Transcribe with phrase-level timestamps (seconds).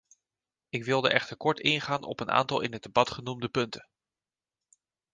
[0.69, 3.87] Ik wilde echter kort ingaan op een aantal in het debat genoemde punten.